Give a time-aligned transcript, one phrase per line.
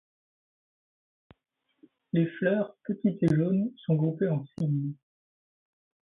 [2.11, 4.95] Les fleurs petites et jaunes sont groupées en cymes.